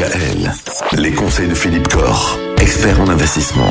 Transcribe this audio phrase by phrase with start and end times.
[0.00, 0.50] DKL.
[0.96, 3.68] Les conseils de Philippe Corr, expert en investissement.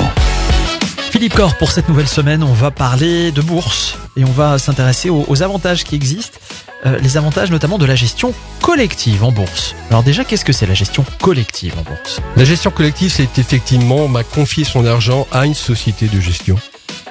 [1.10, 5.10] Philippe Corr, pour cette nouvelle semaine, on va parler de bourse et on va s'intéresser
[5.10, 6.38] aux, aux avantages qui existent,
[6.86, 8.32] euh, les avantages notamment de la gestion
[8.62, 9.74] collective en bourse.
[9.90, 12.22] Alors déjà, qu'est-ce que c'est la gestion collective en bourse?
[12.36, 16.58] La gestion collective, c'est effectivement bah, confier son argent à une société de gestion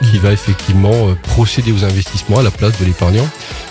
[0.01, 3.29] qui va effectivement euh, procéder aux investissements à la place de l'épargnant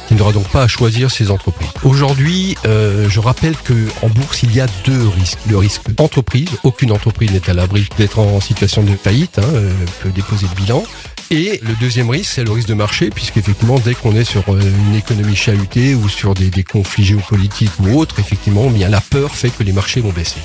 [0.08, 1.70] qui n'aura donc pas à choisir ses entreprises.
[1.84, 5.40] Aujourd'hui, euh, je rappelle que en bourse, il y a deux risques.
[5.50, 9.74] Le risque entreprise, aucune entreprise n'est à l'abri d'être en situation de faillite, hein, euh,
[10.02, 10.84] peut déposer le bilan.
[11.30, 14.60] Et le deuxième risque, c'est le risque de marché, puisqu'effectivement, dès qu'on est sur euh,
[14.62, 19.36] une économie chahutée ou sur des, des conflits géopolitiques ou autres, effectivement, bien la peur
[19.36, 20.40] fait que les marchés vont baisser.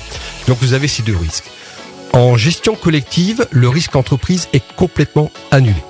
[0.47, 1.49] Donc vous avez ces deux risques.
[2.11, 5.81] En gestion collective, le risque entreprise est complètement annulé.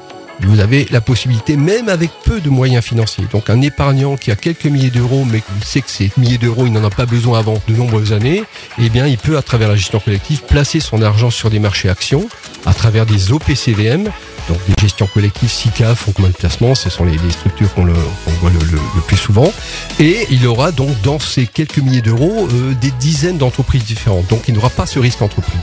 [0.46, 3.26] Vous avez la possibilité, même avec peu de moyens financiers.
[3.32, 6.66] Donc un épargnant qui a quelques milliers d'euros, mais qui sait que ces milliers d'euros,
[6.66, 8.44] il n'en a pas besoin avant de nombreuses années,
[8.80, 11.90] eh bien, il peut, à travers la gestion collective, placer son argent sur des marchés
[11.90, 12.28] actions,
[12.66, 14.10] à travers des OPCVM,
[14.50, 18.52] donc des gestions collectives SICA, fonds commun de placement, ce sont les, structures qu'on voit
[18.52, 19.52] le plus souvent.
[20.00, 24.28] Et il aura donc dans ces quelques milliers d'euros euh, des dizaines d'entreprises différentes.
[24.28, 25.62] Donc il n'aura pas ce risque entreprise.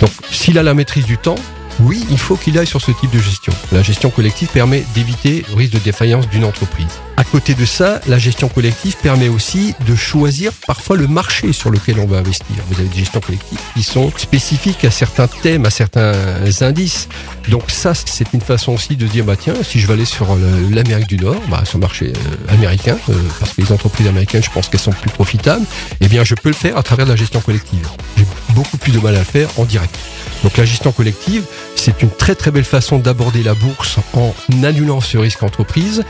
[0.00, 1.36] Donc s'il a la maîtrise du temps,
[1.82, 3.52] oui, il faut qu'il aille sur ce type de gestion.
[3.72, 7.00] La gestion collective permet d'éviter le risque de défaillance d'une entreprise.
[7.16, 11.70] À côté de ça, la gestion collective permet aussi de choisir parfois le marché sur
[11.70, 12.56] lequel on va investir.
[12.70, 16.14] Vous avez des gestions collectives qui sont spécifiques à certains thèmes, à certains
[16.60, 17.08] indices.
[17.48, 20.28] Donc ça, c'est une façon aussi de dire, bah tiens, si je vais aller sur
[20.70, 24.42] l'Amérique du Nord, bah, sur le marché euh, américain, euh, parce que les entreprises américaines,
[24.42, 25.64] je pense qu'elles sont plus profitables,
[26.00, 27.86] eh bien je peux le faire à travers la gestion collective.
[28.16, 29.94] J'ai beaucoup plus de mal à le faire en direct.
[30.42, 31.44] Donc la gestion collective,
[31.76, 36.04] c'est une très très belle façon d'aborder la bourse en annulant ce risque entreprise,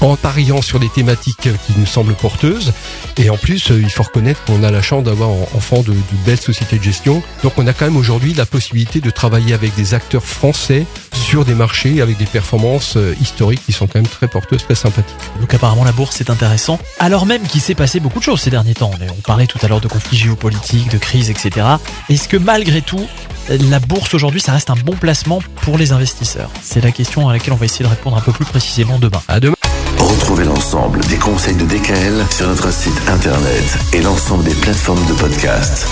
[0.00, 2.72] en pariant sur des thématiques qui nous semblent porteuses.
[3.16, 5.82] Et en plus, euh, il faut reconnaître qu'on a la chance d'avoir en en fond
[5.82, 7.22] de, de belles sociétés de gestion.
[7.42, 10.86] Donc on a quand même aujourd'hui la possibilité de travailler avec des acteurs français
[11.26, 14.76] sur des marchés avec des performances euh, historiques qui sont quand même très porteuses, très
[14.76, 15.16] sympathiques.
[15.40, 18.50] Donc apparemment la bourse c'est intéressant, alors même qu'il s'est passé beaucoup de choses ces
[18.50, 18.92] derniers temps.
[19.18, 21.66] On parlait tout à l'heure de conflits géopolitiques, de crises, etc.
[22.08, 23.04] Est-ce que malgré tout,
[23.48, 26.50] la bourse aujourd'hui ça reste un bon placement pour les investisseurs?
[26.62, 29.20] C'est la question à laquelle on va essayer de répondre un peu plus précisément demain.
[29.26, 29.56] À demain.
[29.98, 35.14] Retrouvez l'ensemble des conseils de DKL sur notre site internet et l'ensemble des plateformes de
[35.14, 35.88] podcast.